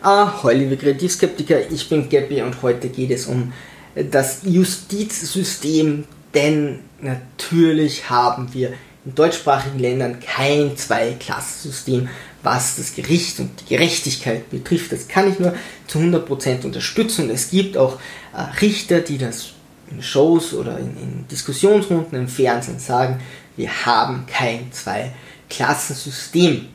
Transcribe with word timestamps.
Ahoi, 0.00 0.54
liebe 0.54 0.76
Kreativskeptiker, 0.76 1.72
ich 1.72 1.88
bin 1.88 2.08
Gabby 2.08 2.40
und 2.42 2.62
heute 2.62 2.88
geht 2.88 3.10
es 3.10 3.26
um 3.26 3.52
das 3.96 4.42
Justizsystem, 4.44 6.04
denn 6.32 6.78
natürlich 7.00 8.08
haben 8.08 8.54
wir 8.54 8.74
in 9.04 9.16
deutschsprachigen 9.16 9.80
Ländern 9.80 10.20
kein 10.20 10.76
Zweiklassensystem, 10.76 12.08
was 12.44 12.76
das 12.76 12.94
Gericht 12.94 13.40
und 13.40 13.50
die 13.60 13.74
Gerechtigkeit 13.74 14.48
betrifft. 14.50 14.92
Das 14.92 15.08
kann 15.08 15.32
ich 15.32 15.40
nur 15.40 15.54
zu 15.88 15.98
100% 15.98 16.64
unterstützen. 16.64 17.28
Es 17.28 17.50
gibt 17.50 17.76
auch 17.76 17.98
äh, 18.32 18.60
Richter, 18.60 19.00
die 19.00 19.18
das 19.18 19.48
in 19.90 20.00
Shows 20.00 20.54
oder 20.54 20.78
in, 20.78 20.96
in 20.96 21.26
Diskussionsrunden 21.28 22.16
im 22.16 22.28
Fernsehen 22.28 22.78
sagen, 22.78 23.20
wir 23.56 23.84
haben 23.84 24.26
kein 24.26 24.70
Zweiklassensystem. 24.70 26.68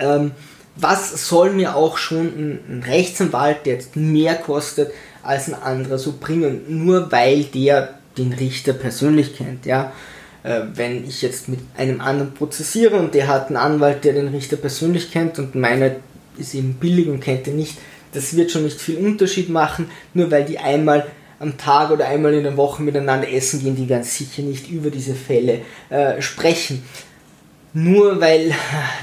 Ähm, 0.00 0.32
was 0.76 1.28
soll 1.28 1.52
mir 1.52 1.76
auch 1.76 1.98
schon 1.98 2.26
ein, 2.68 2.82
Rechtsanwalt, 2.86 3.66
der 3.66 3.74
jetzt 3.74 3.96
mehr 3.96 4.34
kostet 4.34 4.92
als 5.22 5.48
ein 5.48 5.54
anderer, 5.54 5.98
so 5.98 6.14
bringen, 6.18 6.62
nur 6.84 7.12
weil 7.12 7.44
der 7.44 7.94
den 8.18 8.32
Richter 8.32 8.72
persönlich 8.72 9.36
kennt, 9.36 9.66
ja. 9.66 9.92
Äh, 10.42 10.62
wenn 10.74 11.06
ich 11.06 11.22
jetzt 11.22 11.48
mit 11.48 11.60
einem 11.76 12.00
anderen 12.00 12.34
prozessiere 12.34 12.96
und 12.96 13.14
der 13.14 13.28
hat 13.28 13.48
einen 13.48 13.56
Anwalt, 13.56 14.04
der 14.04 14.14
den 14.14 14.28
Richter 14.28 14.56
persönlich 14.56 15.12
kennt 15.12 15.38
und 15.38 15.54
meiner 15.54 15.92
ist 16.36 16.54
eben 16.54 16.74
billig 16.74 17.08
und 17.08 17.20
kennt 17.20 17.46
ihn 17.46 17.56
nicht, 17.56 17.78
das 18.12 18.34
wird 18.36 18.50
schon 18.50 18.64
nicht 18.64 18.80
viel 18.80 18.96
Unterschied 18.96 19.48
machen, 19.48 19.88
nur 20.14 20.30
weil 20.30 20.44
die 20.44 20.58
einmal 20.58 21.06
am 21.38 21.56
Tag 21.58 21.90
oder 21.90 22.08
einmal 22.08 22.34
in 22.34 22.42
der 22.42 22.56
Woche 22.56 22.82
miteinander 22.82 23.30
essen 23.30 23.62
gehen, 23.62 23.76
die 23.76 23.88
werden 23.88 24.04
sicher 24.04 24.42
nicht 24.42 24.70
über 24.70 24.90
diese 24.90 25.14
Fälle 25.14 25.60
äh, 25.90 26.20
sprechen 26.20 26.82
nur 27.74 28.20
weil 28.20 28.54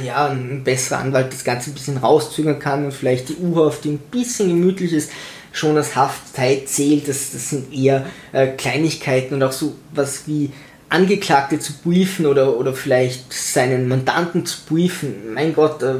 ja, 0.03 0.27
ein 0.27 0.63
besserer 0.63 0.99
Anwalt 0.99 1.33
das 1.33 1.43
Ganze 1.43 1.71
ein 1.71 1.73
bisschen 1.73 1.97
rauszögern 1.97 2.59
kann 2.59 2.85
und 2.85 2.93
vielleicht 2.93 3.29
die 3.29 3.37
U-Haft, 3.37 3.83
die 3.83 3.91
ein 3.91 3.99
bisschen 3.99 4.49
gemütlich 4.49 4.93
ist, 4.93 5.11
schon 5.51 5.75
als 5.77 5.95
Haftzeit 5.95 6.69
zählt. 6.69 7.07
Das, 7.07 7.31
das 7.31 7.49
sind 7.49 7.73
eher 7.73 8.05
äh, 8.31 8.47
Kleinigkeiten 8.47 9.33
und 9.33 9.43
auch 9.43 9.51
so 9.51 9.75
was 9.91 10.27
wie 10.27 10.51
Angeklagte 10.89 11.59
zu 11.59 11.73
briefen 11.83 12.25
oder, 12.25 12.57
oder 12.57 12.73
vielleicht 12.73 13.31
seinen 13.33 13.87
Mandanten 13.87 14.45
zu 14.45 14.57
briefen. 14.67 15.33
Mein 15.33 15.53
Gott, 15.53 15.81
äh, 15.83 15.95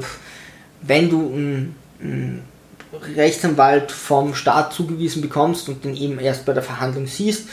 wenn 0.82 1.10
du 1.10 1.32
einen, 1.34 1.76
einen 2.02 2.44
Rechtsanwalt 3.16 3.92
vom 3.92 4.34
Staat 4.34 4.74
zugewiesen 4.74 5.22
bekommst 5.22 5.70
und 5.70 5.84
den 5.84 5.96
eben 5.96 6.20
erst 6.20 6.46
bei 6.46 6.54
der 6.54 6.64
Verhandlung 6.64 7.08
siehst, 7.08 7.48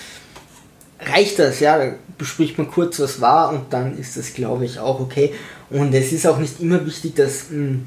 reicht 1.00 1.38
das, 1.38 1.60
ja, 1.60 1.94
bespricht 2.18 2.58
man 2.58 2.70
kurz, 2.70 2.98
was 3.00 3.20
war 3.20 3.50
und 3.50 3.72
dann 3.72 3.98
ist 3.98 4.16
das, 4.16 4.34
glaube 4.34 4.64
ich, 4.64 4.78
auch 4.78 5.00
okay. 5.00 5.32
Und 5.70 5.92
es 5.94 6.12
ist 6.12 6.26
auch 6.26 6.38
nicht 6.38 6.60
immer 6.60 6.84
wichtig, 6.86 7.14
dass 7.14 7.50
mh, 7.50 7.56
hm, 7.56 7.86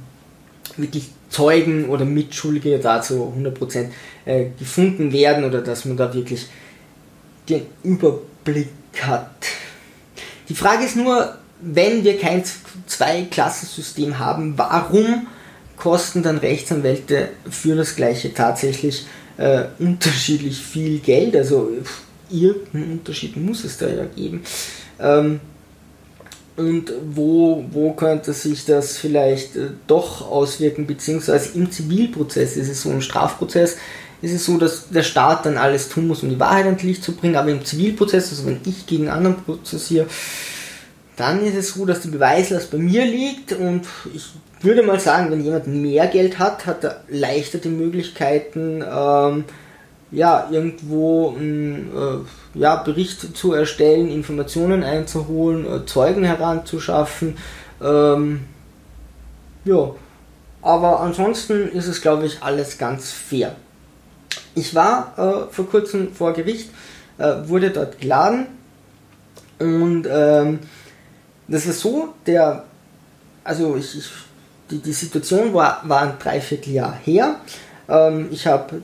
wirklich 0.77 1.09
Zeugen 1.29 1.89
oder 1.89 2.05
Mitschuldige 2.05 2.79
da 2.79 3.01
zu 3.01 3.33
100% 3.37 3.87
äh, 4.25 4.45
gefunden 4.57 5.11
werden 5.11 5.43
oder 5.43 5.61
dass 5.61 5.85
man 5.85 5.97
da 5.97 6.13
wirklich 6.13 6.47
den 7.47 7.61
Überblick 7.83 8.69
hat. 9.01 9.45
Die 10.47 10.55
Frage 10.55 10.85
ist 10.85 10.95
nur, 10.95 11.35
wenn 11.61 12.03
wir 12.03 12.17
kein 12.17 12.43
Zwei-Klassensystem 12.87 14.17
haben, 14.17 14.57
warum 14.57 15.27
kosten 15.77 16.23
dann 16.23 16.37
Rechtsanwälte 16.37 17.29
für 17.49 17.75
das 17.75 17.95
gleiche 17.95 18.33
tatsächlich 18.33 19.05
äh, 19.37 19.65
unterschiedlich 19.77 20.59
viel 20.59 20.99
Geld? 20.99 21.35
Also 21.35 21.71
irgendeinen 22.29 22.93
Unterschied 22.93 23.37
muss 23.37 23.63
es 23.63 23.77
da 23.77 23.87
ja 23.87 24.05
geben. 24.05 24.43
Ähm, 24.99 25.39
und 26.57 26.91
wo, 27.05 27.63
wo 27.71 27.93
könnte 27.93 28.33
sich 28.33 28.65
das 28.65 28.97
vielleicht 28.97 29.55
äh, 29.55 29.69
doch 29.87 30.29
auswirken, 30.29 30.85
beziehungsweise 30.85 31.57
im 31.57 31.71
Zivilprozess 31.71 32.57
ist 32.57 32.69
es 32.69 32.81
so, 32.81 32.91
im 32.91 33.01
Strafprozess 33.01 33.77
ist 34.21 34.33
es 34.33 34.45
so, 34.45 34.57
dass 34.57 34.89
der 34.89 35.03
Staat 35.03 35.45
dann 35.45 35.57
alles 35.57 35.87
tun 35.87 36.07
muss, 36.07 36.23
um 36.23 36.29
die 36.29 36.39
Wahrheit 36.39 36.65
ans 36.65 36.83
Licht 36.83 37.03
zu 37.03 37.13
bringen, 37.13 37.37
aber 37.37 37.51
im 37.51 37.63
Zivilprozess, 37.63 38.31
also 38.31 38.45
wenn 38.47 38.59
ich 38.65 38.85
gegen 38.85 39.07
anderen 39.07 39.37
prozessiere, 39.37 40.07
dann 41.15 41.45
ist 41.45 41.55
es 41.55 41.73
so, 41.73 41.85
dass 41.85 42.01
die 42.01 42.09
Beweislast 42.09 42.71
bei 42.71 42.77
mir 42.77 43.05
liegt. 43.05 43.51
Und 43.51 43.85
ich 44.13 44.23
würde 44.61 44.83
mal 44.83 44.99
sagen, 44.99 45.31
wenn 45.31 45.43
jemand 45.43 45.67
mehr 45.67 46.07
Geld 46.07 46.39
hat, 46.39 46.65
hat 46.65 46.83
er 46.83 47.03
leichter 47.09 47.57
die 47.57 47.69
Möglichkeiten, 47.69 48.81
ähm, 48.81 49.43
ja, 50.11 50.49
irgendwo 50.51 51.35
einen 51.35 51.91
äh, 51.95 52.59
ja, 52.59 52.77
Bericht 52.77 53.37
zu 53.37 53.53
erstellen, 53.53 54.09
Informationen 54.09 54.83
einzuholen, 54.83 55.65
äh, 55.65 55.85
Zeugen 55.85 56.23
heranzuschaffen. 56.23 57.37
Ähm, 57.81 58.41
ja, 59.65 59.91
aber 60.61 60.99
ansonsten 60.99 61.69
ist 61.69 61.87
es, 61.87 62.01
glaube 62.01 62.25
ich, 62.25 62.41
alles 62.41 62.77
ganz 62.77 63.11
fair. 63.11 63.55
Ich 64.55 64.73
war 64.73 65.13
äh, 65.17 65.53
vor 65.53 65.69
kurzem 65.69 66.13
vor 66.13 66.33
Gericht, 66.33 66.69
äh, 67.17 67.35
wurde 67.45 67.69
dort 67.69 67.99
geladen 67.99 68.47
und 69.59 70.07
ähm, 70.09 70.59
das 71.47 71.65
ist 71.65 71.81
so, 71.81 72.13
der, 72.25 72.63
also 73.43 73.75
ich, 73.75 73.97
ich 73.97 74.09
die, 74.69 74.79
die 74.79 74.93
Situation 74.93 75.53
war, 75.53 75.81
war 75.83 76.01
ein 76.01 76.13
Dreivierteljahr 76.19 76.93
her. 77.03 77.35
Ähm, 77.87 78.27
ich 78.31 78.45
habe 78.45 78.81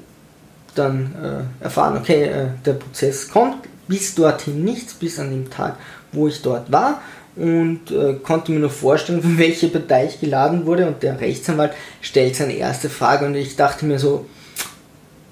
dann 0.75 1.47
äh, 1.62 1.63
erfahren, 1.63 1.97
okay, 1.97 2.24
äh, 2.25 2.47
der 2.66 2.74
Prozess 2.74 3.30
kommt, 3.30 3.58
bis 3.88 4.16
dorthin 4.16 4.63
nichts, 4.63 4.94
bis 4.94 5.19
an 5.19 5.31
dem 5.31 5.50
Tag, 5.50 5.78
wo 6.12 6.28
ich 6.28 6.41
dort 6.41 6.72
war 6.72 7.02
und 7.36 7.91
äh, 7.91 8.13
konnte 8.24 8.52
mir 8.52 8.59
nur 8.59 8.69
vorstellen, 8.69 9.22
für 9.22 9.38
welche 9.38 9.68
Partei 9.68 10.06
ich 10.06 10.19
geladen 10.19 10.66
wurde 10.66 10.88
und 10.88 11.03
der 11.03 11.19
Rechtsanwalt 11.19 11.74
stellt 12.02 12.35
seine 12.35 12.53
erste 12.53 12.90
Frage 12.90 13.25
und 13.25 13.35
ich 13.35 13.56
dachte 13.56 13.85
mir 13.85 14.00
so, 14.00 14.25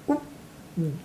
uh, 0.08 0.16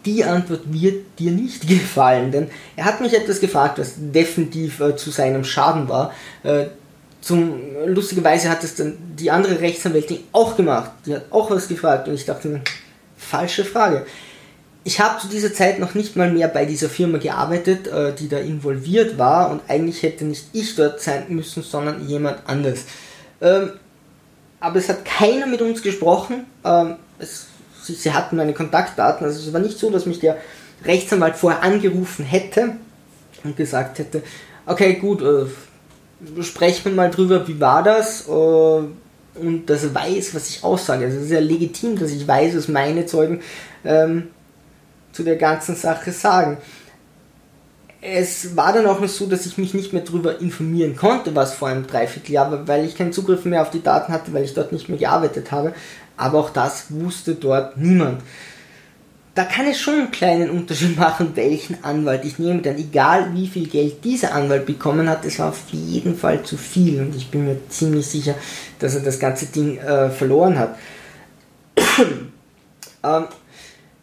die 0.06 0.24
Antwort 0.24 0.62
wird 0.66 1.06
dir 1.20 1.32
nicht 1.32 1.68
gefallen, 1.68 2.32
denn 2.32 2.50
er 2.76 2.86
hat 2.86 3.02
mich 3.02 3.14
etwas 3.14 3.40
gefragt, 3.40 3.80
was 3.80 3.94
definitiv 3.98 4.80
äh, 4.80 4.96
zu 4.96 5.12
seinem 5.12 5.44
Schaden 5.44 5.88
war. 5.88 6.14
Äh, 6.44 6.66
zum, 7.22 7.60
lustigerweise 7.86 8.50
hat 8.50 8.64
es 8.64 8.76
dann 8.76 8.98
die 9.18 9.30
andere 9.30 9.60
Rechtsanwältin 9.60 10.20
auch 10.32 10.56
gemacht, 10.56 10.92
die 11.06 11.16
hat 11.16 11.26
auch 11.32 11.52
was 11.52 11.68
gefragt 11.68 12.08
und 12.08 12.14
ich 12.14 12.26
dachte 12.26 12.48
mir, 12.48 12.62
falsche 13.18 13.66
Frage 13.66 14.06
ich 14.84 15.00
habe 15.00 15.20
zu 15.20 15.28
dieser 15.28 15.54
Zeit 15.54 15.80
noch 15.80 15.94
nicht 15.94 16.16
mal 16.16 16.32
mehr 16.32 16.48
bei 16.48 16.66
dieser 16.66 16.90
Firma 16.90 17.18
gearbeitet, 17.18 17.88
äh, 17.88 18.14
die 18.14 18.30
da 18.30 18.38
involviert 18.38 19.18
war 19.18 19.52
und 19.52 19.62
eigentlich 19.68 20.04
hätte 20.04 20.26
nicht 20.26 20.46
ich 20.54 20.76
dort 20.76 21.02
sein 21.02 21.26
müssen, 21.30 21.64
sondern 21.64 22.08
jemand 22.08 22.40
anders. 22.48 22.86
Ähm, 23.42 23.72
aber 24.60 24.78
es 24.78 24.90
hat 24.90 25.06
keiner 25.06 25.48
mit 25.48 25.62
uns 25.62 25.82
gesprochen. 25.82 26.46
Ähm, 26.64 26.96
es, 27.18 27.48
sie, 27.84 27.94
sie, 27.94 28.14
hatten 28.14 28.38
meine 28.38 28.54
Kontaktdaten, 28.54 29.26
also 29.26 29.40
es 29.40 29.54
war 29.54 29.60
nicht 29.60 29.78
so, 29.78 29.90
dass 29.90 30.06
mich 30.06 30.20
der 30.20 30.38
Rechtsanwalt 30.86 31.36
vorher 31.36 31.62
angerufen 31.62 32.26
hätte 32.26 32.74
und 33.44 33.58
gesagt 33.58 34.00
hätte, 34.00 34.24
okay 34.66 34.94
gut, 34.94 35.22
äh, 35.22 36.44
sprechen 36.44 36.86
wir 36.86 36.92
mal 36.94 37.12
drüber, 37.12 37.48
wie 37.48 37.60
war 37.60 37.84
das? 37.84 38.28
Äh, 38.28 38.32
und 38.32 39.66
dass 39.68 39.84
er 39.84 39.96
weiß, 39.96 40.36
was 40.36 40.50
ich 40.50 40.64
aussage. 40.64 41.06
Also 41.06 41.18
es 41.18 41.26
ist 41.26 41.32
ja 41.32 41.40
legitim, 41.40 41.98
dass 41.98 42.12
ich 42.12 42.28
weiß, 42.28 42.58
was 42.58 42.68
meine 42.68 43.06
Zeugen 43.06 43.42
ähm, 43.86 44.30
zu 45.20 45.26
der 45.26 45.36
ganzen 45.36 45.76
Sache 45.76 46.14
sagen. 46.14 46.58
Es 48.02 48.56
war 48.56 48.72
dann 48.72 48.86
auch 48.86 49.02
noch 49.02 49.10
so, 49.10 49.26
dass 49.26 49.46
ich 49.46 49.58
mich 49.58 49.74
nicht 49.74 49.92
mehr 49.92 50.02
darüber 50.02 50.40
informieren 50.40 50.96
konnte, 50.96 51.36
was 51.36 51.56
vor 51.56 51.68
einem 51.68 51.86
Dreivierteljahr 51.86 52.50
war, 52.50 52.68
weil 52.70 52.86
ich 52.86 52.96
keinen 52.96 53.12
Zugriff 53.12 53.44
mehr 53.44 53.62
auf 53.62 53.70
die 53.70 53.84
Daten 53.84 54.14
hatte, 54.14 54.32
weil 54.32 54.46
ich 54.46 54.54
dort 54.54 54.72
nicht 54.72 54.88
mehr 54.88 54.98
gearbeitet 54.98 55.52
habe. 55.52 55.74
Aber 56.16 56.40
auch 56.40 56.52
das 56.52 56.86
wusste 56.88 57.36
dort 57.36 57.76
niemand. 57.76 58.22
Da 59.36 59.44
kann 59.44 59.68
es 59.68 59.78
schon 59.78 59.96
einen 59.96 60.12
kleinen 60.12 60.50
Unterschied 60.50 60.98
machen, 60.98 61.32
welchen 61.36 61.84
Anwalt 61.84 62.24
ich 62.24 62.40
nehme, 62.40 62.62
denn 62.62 62.78
egal 62.78 63.34
wie 63.34 63.48
viel 63.48 63.68
Geld 63.68 64.06
dieser 64.06 64.34
Anwalt 64.34 64.66
bekommen 64.66 65.10
hat, 65.10 65.26
es 65.26 65.38
war 65.40 65.50
auf 65.50 65.64
jeden 65.72 66.16
Fall 66.16 66.44
zu 66.44 66.56
viel 66.56 67.02
und 67.02 67.14
ich 67.14 67.30
bin 67.30 67.46
mir 67.46 67.58
ziemlich 67.68 68.08
sicher, 68.08 68.36
dass 68.80 68.96
er 68.96 69.02
das 69.02 69.20
ganze 69.20 69.48
Ding 69.48 69.78
äh, 69.80 70.10
verloren 70.10 70.58
hat. 70.58 70.78
ähm, 73.04 73.26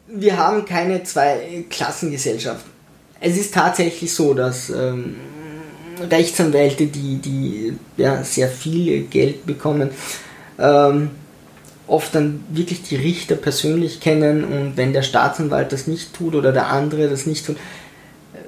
wir 0.08 0.36
haben 0.36 0.64
keine 0.64 1.02
Zwei-Klassengesellschaft. 1.02 2.64
Es 3.20 3.36
ist 3.36 3.54
tatsächlich 3.54 4.12
so, 4.14 4.34
dass 4.34 4.70
ähm, 4.70 5.16
Rechtsanwälte, 6.10 6.86
die, 6.86 7.16
die 7.16 7.76
ja, 7.96 8.22
sehr 8.22 8.48
viel 8.48 9.02
Geld 9.04 9.46
bekommen, 9.46 9.90
ähm, 10.58 11.10
oft 11.86 12.14
dann 12.14 12.44
wirklich 12.50 12.82
die 12.82 12.96
Richter 12.96 13.36
persönlich 13.36 14.00
kennen 14.00 14.44
und 14.44 14.76
wenn 14.76 14.92
der 14.92 15.02
Staatsanwalt 15.02 15.72
das 15.72 15.86
nicht 15.86 16.14
tut 16.14 16.34
oder 16.34 16.52
der 16.52 16.68
andere 16.68 17.08
das 17.08 17.26
nicht 17.26 17.46
tut, 17.46 17.56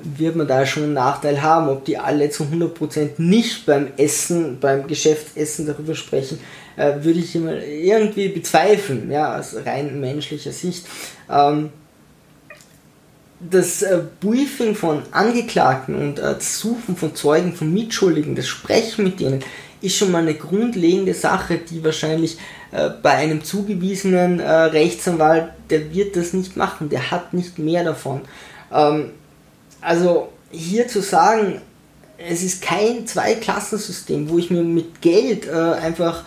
wird 0.02 0.36
man 0.36 0.46
da 0.46 0.64
schon 0.66 0.84
einen 0.84 0.94
Nachteil 0.94 1.42
haben. 1.42 1.68
Ob 1.68 1.84
die 1.84 1.98
alle 1.98 2.30
zu 2.30 2.44
100% 2.44 3.10
nicht 3.18 3.66
beim 3.66 3.88
Essen, 3.96 4.58
beim 4.60 4.86
Geschäftsessen 4.86 5.66
darüber 5.66 5.94
sprechen, 5.94 6.38
äh, 6.76 6.94
würde 7.02 7.18
ich 7.18 7.34
immer 7.34 7.62
irgendwie 7.62 8.28
bezweifeln, 8.28 9.10
ja, 9.10 9.38
aus 9.38 9.56
rein 9.64 10.00
menschlicher 10.00 10.52
Sicht. 10.52 10.86
Ähm, 11.30 11.70
das 13.40 13.82
äh, 13.82 14.00
Briefing 14.20 14.74
von 14.74 15.02
Angeklagten 15.12 15.94
und 15.94 16.18
äh, 16.18 16.34
das 16.34 16.58
Suchen 16.58 16.96
von 16.96 17.14
Zeugen, 17.14 17.54
von 17.54 17.72
Mitschuldigen, 17.72 18.34
das 18.34 18.48
Sprechen 18.48 19.04
mit 19.04 19.20
denen, 19.20 19.44
ist 19.80 19.96
schon 19.96 20.10
mal 20.10 20.22
eine 20.22 20.34
grundlegende 20.34 21.14
Sache, 21.14 21.58
die 21.58 21.84
wahrscheinlich 21.84 22.36
äh, 22.72 22.90
bei 23.02 23.12
einem 23.12 23.44
zugewiesenen 23.44 24.40
äh, 24.40 24.50
Rechtsanwalt, 24.50 25.50
der 25.70 25.94
wird 25.94 26.16
das 26.16 26.32
nicht 26.32 26.56
machen, 26.56 26.88
der 26.88 27.10
hat 27.10 27.32
nicht 27.32 27.58
mehr 27.58 27.84
davon. 27.84 28.22
Ähm, 28.72 29.10
also 29.80 30.28
hier 30.50 30.88
zu 30.88 31.00
sagen, 31.02 31.60
es 32.18 32.42
ist 32.42 32.62
kein 32.62 33.06
Zweiklassensystem, 33.06 34.28
wo 34.28 34.38
ich 34.38 34.50
mir 34.50 34.62
mit 34.62 35.00
Geld 35.00 35.46
äh, 35.46 35.52
einfach 35.52 36.24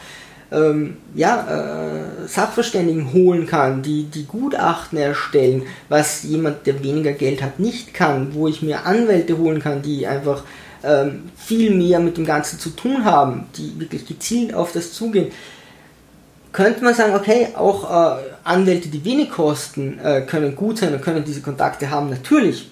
ähm, 0.52 0.98
ja, 1.16 2.24
äh, 2.24 2.28
Sachverständigen 2.28 3.14
holen 3.14 3.48
kann, 3.48 3.82
die, 3.82 4.04
die 4.04 4.26
Gutachten 4.26 4.98
erstellen, 4.98 5.64
was 5.90 6.24
jemand, 6.24 6.66
der 6.68 6.84
weniger 6.84 7.14
Geld 7.14 7.42
hat, 7.42 7.60
nicht 7.60 7.94
kann, 7.94 8.34
wo 8.34 8.48
ich 8.48 8.62
mir 8.62 8.86
Anwälte 8.86 9.38
holen 9.38 9.62
kann, 9.62 9.82
die 9.82 10.08
einfach 10.08 10.44
ähm, 10.84 11.30
viel 11.38 11.76
mehr 11.76 12.00
mit 12.00 12.18
dem 12.18 12.26
Ganzen 12.26 12.60
zu 12.60 12.70
tun 12.70 13.06
haben, 13.06 13.46
die 13.56 13.80
wirklich 13.80 14.06
gezielt 14.06 14.54
auf 14.54 14.72
das 14.72 14.94
zugehen. 14.94 15.32
Könnte 16.52 16.84
man 16.84 16.94
sagen, 16.94 17.16
okay, 17.16 17.50
auch 17.56 17.90
äh, 17.90 18.22
Anwälte, 18.44 18.90
die 18.90 19.06
wenig 19.06 19.30
kosten, 19.30 20.00
äh, 20.00 20.22
können 20.22 20.56
gut 20.56 20.80
sein 20.80 20.94
und 20.94 21.02
können 21.02 21.24
diese 21.24 21.42
Kontakte 21.42 21.90
haben, 21.90 22.10
natürlich. 22.10 22.70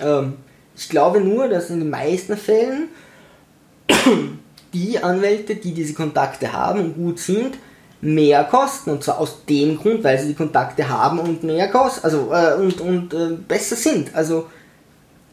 Ähm, 0.00 0.34
ich 0.76 0.88
glaube 0.88 1.20
nur, 1.20 1.48
dass 1.48 1.70
in 1.70 1.80
den 1.80 1.90
meisten 1.90 2.36
Fällen 2.36 2.88
die 4.72 4.98
Anwälte, 4.98 5.56
die 5.56 5.72
diese 5.72 5.94
Kontakte 5.94 6.52
haben 6.52 6.80
und 6.80 6.94
gut 6.94 7.18
sind, 7.18 7.58
mehr 8.00 8.44
kosten. 8.44 8.90
Und 8.90 9.04
zwar 9.04 9.18
aus 9.18 9.44
dem 9.48 9.78
Grund, 9.78 10.02
weil 10.04 10.18
sie 10.18 10.28
die 10.28 10.34
Kontakte 10.34 10.88
haben 10.88 11.18
und 11.18 11.42
mehr 11.42 11.68
kosten, 11.68 12.04
also 12.04 12.32
äh, 12.32 12.54
und, 12.54 12.80
und 12.80 13.14
äh, 13.14 13.36
besser 13.46 13.76
sind. 13.76 14.14
Also 14.14 14.46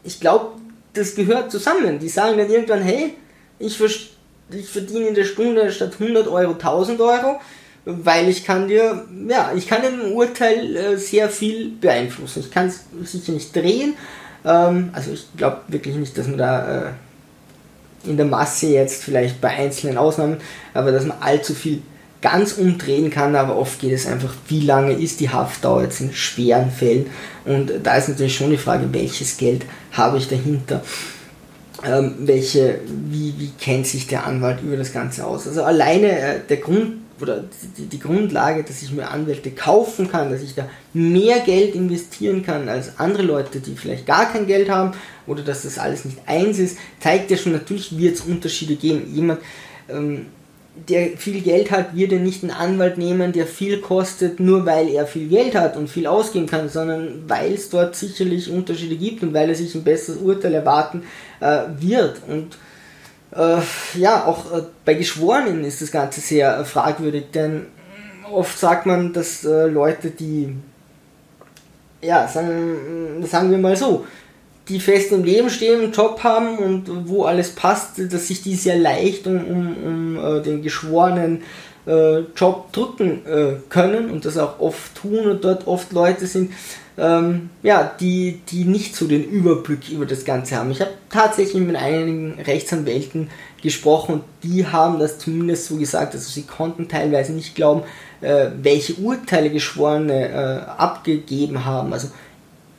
ich 0.04 0.20
glaube, 0.20 0.58
das 0.94 1.14
gehört 1.14 1.50
zusammen. 1.50 1.98
Die 1.98 2.08
sagen 2.08 2.36
dann 2.38 2.50
irgendwann, 2.50 2.82
hey, 2.82 3.14
ich, 3.58 3.80
ich 3.80 4.68
verdiene 4.68 5.08
in 5.08 5.14
der 5.14 5.24
Stunde 5.24 5.70
statt 5.70 5.94
100 5.98 6.28
Euro 6.28 6.52
1000 6.52 7.00
Euro, 7.00 7.40
weil 7.84 8.28
ich 8.28 8.44
kann 8.44 8.68
dir, 8.68 9.06
ja, 9.28 9.52
ich 9.56 9.66
kann 9.66 9.82
im 9.82 10.12
Urteil 10.12 10.76
äh, 10.76 10.96
sehr 10.96 11.30
viel 11.30 11.70
beeinflussen. 11.70 12.40
Ich 12.40 12.50
kann 12.50 12.66
es 12.66 12.84
sicher 13.10 13.32
nicht 13.32 13.54
drehen. 13.54 13.94
Ähm, 14.44 14.90
also 14.92 15.12
ich 15.12 15.26
glaube 15.36 15.58
wirklich 15.68 15.96
nicht, 15.96 16.16
dass 16.16 16.26
man 16.26 16.38
da 16.38 16.86
äh, 16.86 16.90
in 18.04 18.16
der 18.16 18.26
Masse 18.26 18.68
jetzt 18.68 19.02
vielleicht 19.02 19.40
bei 19.40 19.48
einzelnen 19.48 19.98
Ausnahmen, 19.98 20.38
aber 20.74 20.92
dass 20.92 21.04
man 21.04 21.18
allzu 21.20 21.54
viel 21.54 21.82
ganz 22.20 22.52
umdrehen 22.52 23.10
kann, 23.10 23.36
aber 23.36 23.56
oft 23.56 23.80
geht 23.80 23.92
es 23.92 24.06
einfach, 24.06 24.34
wie 24.48 24.60
lange 24.60 24.92
ist 24.92 25.20
die 25.20 25.30
Haftdauer 25.30 25.82
jetzt 25.82 26.00
in 26.00 26.12
schweren 26.12 26.70
Fällen 26.70 27.06
und 27.44 27.70
da 27.82 27.96
ist 27.96 28.08
natürlich 28.08 28.36
schon 28.36 28.50
die 28.50 28.56
Frage, 28.56 28.92
welches 28.92 29.36
Geld 29.36 29.64
habe 29.92 30.18
ich 30.18 30.28
dahinter, 30.28 30.82
ähm, 31.84 32.14
welche, 32.20 32.80
wie, 33.08 33.34
wie 33.38 33.50
kennt 33.60 33.86
sich 33.86 34.08
der 34.08 34.26
Anwalt 34.26 34.60
über 34.62 34.76
das 34.76 34.92
Ganze 34.92 35.24
aus. 35.24 35.46
Also 35.46 35.62
alleine 35.62 36.08
äh, 36.08 36.40
der 36.48 36.56
Grund 36.56 36.94
oder 37.20 37.44
die, 37.76 37.98
Grundlage, 37.98 38.62
dass 38.62 38.82
ich 38.82 38.92
mir 38.92 39.08
Anwälte 39.08 39.50
kaufen 39.50 40.10
kann, 40.10 40.30
dass 40.30 40.42
ich 40.42 40.54
da 40.54 40.68
mehr 40.92 41.40
Geld 41.40 41.74
investieren 41.74 42.42
kann 42.44 42.68
als 42.68 42.98
andere 42.98 43.22
Leute, 43.22 43.60
die 43.60 43.74
vielleicht 43.74 44.06
gar 44.06 44.30
kein 44.32 44.46
Geld 44.46 44.70
haben 44.70 44.92
oder 45.26 45.42
dass 45.42 45.62
das 45.62 45.78
alles 45.78 46.04
nicht 46.04 46.18
eins 46.26 46.58
ist, 46.58 46.78
zeigt 47.00 47.30
ja 47.30 47.36
schon, 47.36 47.52
natürlich 47.52 47.96
wird 47.98 48.16
es 48.16 48.22
Unterschiede 48.22 48.76
geben. 48.76 49.12
Jemand, 49.14 49.40
ähm, 49.88 50.26
der 50.88 51.16
viel 51.16 51.40
Geld 51.40 51.70
hat, 51.70 51.96
wird 51.96 52.12
ja 52.12 52.18
nicht 52.18 52.42
einen 52.42 52.52
Anwalt 52.52 52.98
nehmen, 52.98 53.32
der 53.32 53.46
viel 53.46 53.80
kostet, 53.80 54.38
nur 54.38 54.64
weil 54.64 54.88
er 54.88 55.06
viel 55.06 55.28
Geld 55.28 55.54
hat 55.54 55.76
und 55.76 55.88
viel 55.88 56.06
ausgeben 56.06 56.46
kann, 56.46 56.68
sondern 56.68 57.24
weil 57.26 57.54
es 57.54 57.68
dort 57.68 57.96
sicherlich 57.96 58.50
Unterschiede 58.50 58.96
gibt 58.96 59.22
und 59.22 59.34
weil 59.34 59.48
er 59.48 59.54
sich 59.54 59.74
ein 59.74 59.82
besseres 59.82 60.20
Urteil 60.20 60.54
erwarten 60.54 61.02
äh, 61.40 61.62
wird. 61.80 62.20
Und 62.28 62.56
ja, 63.94 64.24
auch 64.24 64.52
äh, 64.52 64.62
bei 64.84 64.94
Geschworenen 64.94 65.64
ist 65.64 65.82
das 65.82 65.90
Ganze 65.90 66.20
sehr 66.20 66.58
äh, 66.58 66.64
fragwürdig, 66.64 67.26
denn 67.32 67.66
oft 68.32 68.58
sagt 68.58 68.86
man, 68.86 69.12
dass 69.12 69.44
äh, 69.44 69.66
Leute, 69.66 70.10
die, 70.10 70.54
ja, 72.00 72.26
sagen, 72.26 73.24
sagen 73.26 73.50
wir 73.50 73.58
mal 73.58 73.76
so, 73.76 74.06
die 74.68 74.80
fest 74.80 75.12
im 75.12 75.24
Leben 75.24 75.50
stehen, 75.50 75.80
einen 75.80 75.92
Job 75.92 76.22
haben 76.22 76.58
und 76.58 77.08
wo 77.08 77.24
alles 77.24 77.50
passt, 77.50 77.98
dass 78.12 78.28
sich 78.28 78.42
die 78.42 78.54
sehr 78.54 78.76
leicht 78.76 79.26
um, 79.26 79.44
um, 79.44 79.76
um 79.84 80.16
äh, 80.16 80.42
den 80.42 80.62
geschworenen 80.62 81.42
äh, 81.86 82.20
Job 82.36 82.72
drücken 82.72 83.26
äh, 83.26 83.54
können 83.68 84.10
und 84.10 84.24
das 84.24 84.36
auch 84.36 84.60
oft 84.60 84.94
tun 84.94 85.26
und 85.26 85.44
dort 85.44 85.66
oft 85.66 85.92
Leute 85.92 86.26
sind, 86.26 86.52
ähm, 86.98 87.50
ja, 87.62 87.90
die, 88.00 88.40
die 88.50 88.64
nicht 88.64 88.96
so 88.96 89.06
den 89.06 89.24
Überblick 89.24 89.88
über 89.88 90.06
das 90.06 90.24
Ganze 90.24 90.56
haben. 90.56 90.70
Ich 90.70 90.80
habe 90.80 90.90
tatsächlich 91.10 91.62
mit 91.62 91.76
einigen 91.76 92.40
Rechtsanwälten 92.40 93.30
gesprochen 93.62 94.14
und 94.16 94.24
die 94.42 94.66
haben 94.66 94.98
das 94.98 95.18
zumindest 95.18 95.66
so 95.66 95.76
gesagt, 95.76 96.14
also 96.14 96.28
sie 96.28 96.42
konnten 96.42 96.88
teilweise 96.88 97.32
nicht 97.32 97.54
glauben, 97.54 97.82
äh, 98.20 98.48
welche 98.62 98.94
Urteile 98.94 99.50
Geschworene 99.50 100.28
äh, 100.28 100.70
abgegeben 100.78 101.64
haben. 101.64 101.92
Also 101.92 102.08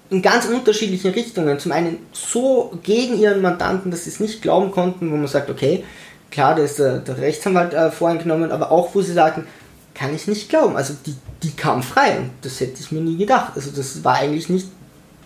in 0.10 0.22
ganz 0.22 0.46
unterschiedlichen 0.46 1.12
Richtungen. 1.12 1.60
Zum 1.60 1.72
einen 1.72 2.00
so 2.12 2.78
gegen 2.84 3.18
ihren 3.18 3.42
Mandanten, 3.42 3.92
dass 3.92 4.06
sie 4.06 4.10
es 4.10 4.20
nicht 4.20 4.42
glauben 4.42 4.72
konnten, 4.72 5.12
wo 5.12 5.16
man 5.16 5.28
sagt, 5.28 5.50
okay, 5.50 5.84
klar, 6.32 6.56
da 6.56 6.64
ist 6.64 6.80
der, 6.80 7.00
der 7.00 7.18
Rechtsanwalt 7.20 7.74
äh, 7.74 7.92
voreingenommen, 7.92 8.52
aber 8.52 8.72
auch 8.72 8.94
wo 8.96 9.02
sie 9.02 9.14
sagen, 9.14 9.48
kann 10.00 10.16
ich 10.16 10.28
nicht 10.28 10.48
glauben. 10.48 10.78
Also 10.78 10.96
die, 11.06 11.16
die 11.44 11.52
kam 11.52 11.84
frei 11.84 12.18
und 12.20 12.30
das 12.42 12.62
hätte 12.62 12.80
ich 12.80 12.92
mir 12.92 13.02
nie 13.02 13.18
gedacht. 13.18 13.54
Also 13.56 13.72
das 13.72 14.02
war 14.04 14.16
eigentlich 14.16 14.48
nicht, 14.48 14.68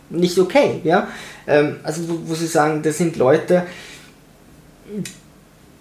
nicht 0.10 0.40
okay. 0.40 0.82
Ja? 0.84 1.08
Ähm, 1.46 1.78
also 1.84 2.10
wo, 2.10 2.20
wo 2.26 2.34
sie 2.34 2.48
sagen, 2.48 2.82
das 2.82 2.98
sind 2.98 3.16
Leute, 3.16 3.68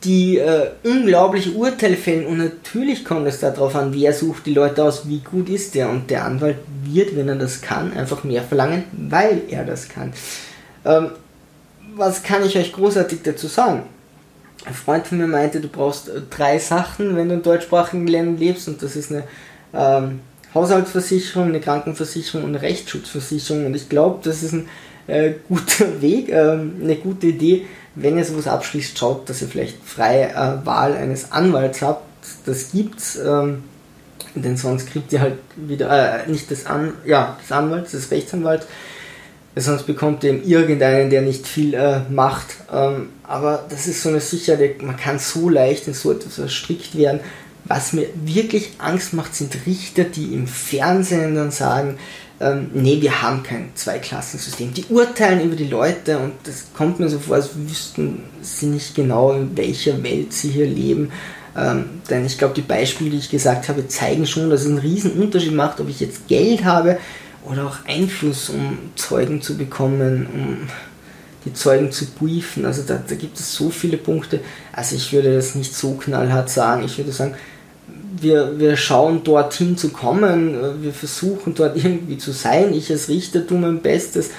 die 0.05 0.37
äh, 0.37 0.71
unglaubliche 0.85 1.53
Urteile 1.53 1.97
fällen 1.97 2.27
und 2.27 2.39
natürlich 2.39 3.05
kommt 3.05 3.27
es 3.27 3.41
darauf 3.41 3.75
an, 3.77 3.95
wer 3.95 4.13
sucht 4.13 4.47
die 4.47 4.55
Leute 4.55 4.85
aus, 4.85 5.09
wie 5.09 5.21
gut 5.21 5.49
ist 5.49 5.75
der 5.75 5.89
und 5.89 6.11
der 6.11 6.25
Anwalt 6.25 6.59
wird, 6.85 7.17
wenn 7.17 7.29
er 7.29 7.37
das 7.37 7.63
kann, 7.63 7.97
einfach 7.97 8.25
mehr 8.25 8.43
verlangen, 8.43 8.85
weil 8.93 9.43
er 9.49 9.65
das 9.65 9.89
kann. 9.89 10.13
Ähm, 10.85 11.13
was 11.95 12.23
kann 12.23 12.45
ich 12.45 12.59
euch 12.59 12.73
großartig 12.73 13.21
dazu 13.23 13.47
sagen? 13.47 13.85
Ein 14.65 14.75
Freund 14.75 15.07
von 15.07 15.19
mir 15.19 15.27
meinte, 15.27 15.61
du 15.61 15.69
brauchst 15.69 16.09
äh, 16.09 16.21
drei 16.31 16.59
Sachen, 16.59 17.17
wenn 17.17 17.29
du 17.29 17.35
in 17.35 17.43
deutschsprachigen 17.43 18.07
Ländern 18.07 18.39
lebst 18.39 18.69
und 18.69 18.83
das 18.83 18.97
ist 18.97 19.11
eine 19.11 19.25
ähm, 19.75 20.21
Haushaltsversicherung, 20.55 21.49
eine 21.49 21.61
Krankenversicherung 21.61 22.45
und 22.45 22.51
eine 22.51 22.63
Rechtsschutzversicherung 22.63 23.67
und 23.67 23.75
ich 23.75 23.89
glaube, 23.89 24.21
das 24.23 24.43
ist 24.43 24.53
ein 24.53 24.69
äh, 25.07 25.33
guter 25.49 26.01
Weg, 26.01 26.29
ähm, 26.29 26.77
eine 26.83 26.97
gute 26.97 27.29
Idee, 27.29 27.67
wenn 27.95 28.17
ihr 28.17 28.25
sowas 28.25 28.47
abschließt, 28.47 28.99
schaut, 28.99 29.29
dass 29.29 29.43
ihr 29.43 29.49
vielleicht 29.49 29.83
freie 29.85 30.31
äh, 30.31 30.67
Wahl 30.67 30.95
eines 30.95 31.33
Anwalts 31.33 31.83
habt. 31.83 32.05
Das 32.47 32.73
gibt's, 32.73 33.17
ähm, 33.17 33.65
denn 34.35 34.57
sonst 34.57 34.91
kriegt 34.91 35.13
ihr 35.13 35.21
halt 35.21 35.39
wieder, 35.57 36.25
äh, 36.25 36.31
nicht 36.31 36.51
des, 36.51 36.67
An 36.67 36.95
ja, 37.05 37.37
des 37.43 37.53
Anwalts, 37.53 37.91
des 37.91 38.11
Rechtsanwalts, 38.11 38.67
sonst 39.57 39.87
bekommt 39.87 40.25
ihr 40.25 40.43
irgendeinen, 40.45 41.11
der 41.11 41.23
nicht 41.23 41.47
viel 41.47 41.75
äh, 41.75 42.01
macht. 42.11 42.57
Ähm, 42.73 43.11
aber 43.25 43.65
das 43.69 43.87
ist 43.87 44.03
so 44.03 44.09
eine 44.09 44.21
Sicherheit, 44.21 44.83
man 44.83 44.97
kann 44.97 45.19
so 45.19 45.49
leicht 45.49 45.87
in 45.89 45.95
so 45.95 46.13
etwas 46.13 46.35
verstrickt 46.37 46.97
werden. 46.97 47.21
Was 47.65 47.93
mir 47.93 48.07
wirklich 48.25 48.73
Angst 48.79 49.13
macht, 49.13 49.35
sind 49.35 49.57
Richter, 49.67 50.05
die 50.05 50.35
im 50.35 50.47
Fernsehen 50.47 51.35
dann 51.35 51.51
sagen, 51.51 51.99
ähm, 52.41 52.71
nee, 52.75 53.01
wir 53.01 53.23
haben 53.23 53.43
kein 53.43 53.71
Zweiklassensystem. 53.75 54.75
Die 54.75 54.87
urteilen 54.87 55.43
über 55.43 55.55
die 55.55 55.69
Leute 55.69 56.19
und 56.19 56.33
das 56.45 56.67
kommt 56.77 56.99
mir 56.99 57.09
so 57.09 57.19
vor, 57.21 57.37
als 57.37 57.51
wüssten 57.55 58.25
sie 58.41 58.67
nicht 58.67 58.95
genau, 58.95 59.33
in 59.33 59.57
welcher 59.57 60.03
Welt 60.03 60.33
sie 60.33 60.49
hier 60.49 60.67
leben. 60.67 61.13
Ähm, 61.57 61.85
denn 62.09 62.25
ich 62.25 62.39
glaube, 62.39 62.55
die 62.55 62.63
Beispiele, 62.63 63.11
die 63.11 63.19
ich 63.19 63.31
gesagt 63.31 63.69
habe, 63.69 63.87
zeigen 63.87 64.27
schon, 64.27 64.51
dass 64.51 64.63
es 64.63 64.67
einen 64.67 64.79
riesen 64.79 65.13
Unterschied 65.13 65.53
macht, 65.53 65.79
ob 65.81 65.89
ich 65.89 66.01
jetzt 66.01 66.27
Geld 66.27 66.65
habe 66.65 66.99
oder 67.45 67.67
auch 67.67 67.77
Einfluss, 67.87 68.49
um 68.49 68.79
Zeugen 68.97 69.43
zu 69.43 69.57
bekommen, 69.57 70.27
um 70.33 70.57
die 71.45 71.53
Zeugen 71.53 71.91
zu 71.91 72.07
briefen. 72.07 72.65
Also 72.65 72.83
da, 72.87 73.03
da 73.07 73.15
gibt 73.15 73.39
es 73.39 73.55
so 73.55 73.71
viele 73.71 73.97
Punkte. 73.97 74.41
Also 74.73 74.97
ich 74.97 75.13
würde 75.13 75.35
das 75.35 75.55
nicht 75.55 75.75
so 75.75 75.95
knallhart 75.95 76.51
sagen. 76.51 76.85
Ich 76.85 76.99
würde 76.99 77.13
sagen, 77.13 77.35
wir, 78.21 78.59
wir 78.59 78.77
schauen 78.77 79.25
dorthin 79.25 79.77
zu 79.77 79.89
kommen, 79.89 80.83
wir 80.83 80.93
versuchen 80.93 81.55
dort 81.55 81.77
irgendwie 81.77 82.19
zu 82.19 82.33
sein. 82.33 82.73
Ich 82.75 82.91
als 82.91 83.09
Richter 83.09 83.47
tue 83.47 83.59
mein 83.59 83.81
Bestes. 83.81 84.31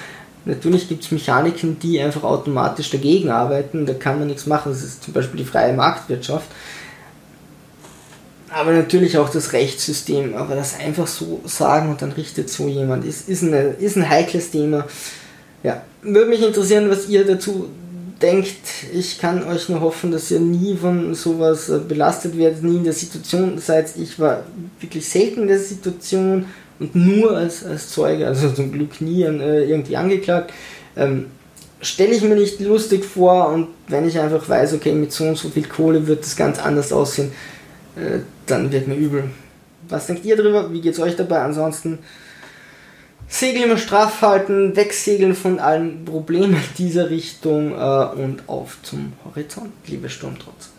Natürlich 0.46 0.88
gibt 0.88 1.04
es 1.04 1.10
Mechaniken, 1.10 1.78
die 1.78 2.00
einfach 2.00 2.22
automatisch 2.22 2.90
dagegen 2.90 3.30
arbeiten, 3.30 3.86
da 3.86 3.94
kann 3.94 4.18
man 4.18 4.28
nichts 4.28 4.46
machen. 4.46 4.72
Das 4.72 4.82
ist 4.82 5.02
zum 5.02 5.14
Beispiel 5.14 5.38
die 5.38 5.46
freie 5.46 5.72
Marktwirtschaft. 5.72 6.46
Aber 8.54 8.72
natürlich 8.72 9.18
auch 9.18 9.30
das 9.30 9.52
Rechtssystem. 9.52 10.36
Aber 10.36 10.54
das 10.54 10.78
einfach 10.78 11.08
so 11.08 11.40
sagen 11.44 11.90
und 11.90 12.00
dann 12.02 12.12
richtet 12.12 12.48
so 12.48 12.68
jemand, 12.68 13.04
ist, 13.04 13.28
ist, 13.28 13.42
eine, 13.42 13.74
ist 13.80 13.96
ein 13.96 14.08
heikles 14.08 14.50
Thema. 14.50 14.86
Ja, 15.64 15.82
würde 16.02 16.30
mich 16.30 16.42
interessieren, 16.42 16.88
was 16.88 17.08
ihr 17.08 17.26
dazu 17.26 17.68
denkt, 18.22 18.56
ich 18.92 19.18
kann 19.18 19.42
euch 19.44 19.68
nur 19.68 19.80
hoffen, 19.80 20.12
dass 20.12 20.30
ihr 20.30 20.38
nie 20.38 20.76
von 20.76 21.14
sowas 21.14 21.68
äh, 21.68 21.78
belastet 21.78 22.38
werdet, 22.38 22.62
nie 22.62 22.76
in 22.76 22.84
der 22.84 22.92
Situation 22.92 23.58
seid. 23.58 23.96
Ich 23.96 24.20
war 24.20 24.44
wirklich 24.80 25.08
selten 25.08 25.42
in 25.42 25.48
der 25.48 25.58
Situation 25.58 26.46
und 26.78 26.94
nur 26.94 27.36
als, 27.36 27.64
als 27.64 27.90
Zeuge, 27.90 28.26
also 28.26 28.50
zum 28.50 28.70
Glück 28.70 29.00
nie 29.00 29.26
an, 29.26 29.40
äh, 29.40 29.64
irgendwie 29.64 29.96
angeklagt. 29.96 30.52
Ähm, 30.96 31.26
Stelle 31.80 32.14
ich 32.14 32.22
mir 32.22 32.36
nicht 32.36 32.60
lustig 32.60 33.04
vor 33.04 33.48
und 33.48 33.68
wenn 33.88 34.08
ich 34.08 34.18
einfach 34.18 34.48
weiß, 34.48 34.74
okay, 34.74 34.92
mit 34.92 35.12
so 35.12 35.24
und 35.24 35.36
so 35.36 35.50
viel 35.50 35.66
Kohle 35.66 36.06
wird 36.06 36.24
das 36.24 36.36
ganz 36.36 36.58
anders 36.58 36.92
aussehen, 36.92 37.32
äh, 37.96 38.20
dann 38.46 38.72
wird 38.72 38.88
mir 38.88 38.96
übel. 38.96 39.24
Was 39.88 40.06
denkt 40.06 40.24
ihr 40.24 40.36
drüber? 40.36 40.72
Wie 40.72 40.80
geht's 40.80 40.98
euch 40.98 41.16
dabei? 41.16 41.40
Ansonsten 41.40 41.98
Segel 43.28 43.62
immer 43.62 43.78
straff 43.78 44.22
halten, 44.22 44.76
wegsegeln 44.76 45.34
von 45.34 45.58
allen 45.58 46.04
Problemen 46.04 46.56
dieser 46.78 47.10
Richtung 47.10 47.72
äh, 47.72 48.22
und 48.22 48.48
auf 48.48 48.78
zum 48.82 49.14
Horizont, 49.24 49.72
liebe 49.86 50.08
Sturmtrotz. 50.08 50.73